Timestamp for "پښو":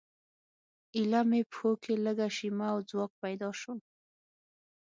1.51-1.71